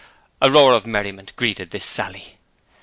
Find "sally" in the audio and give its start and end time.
1.85-2.39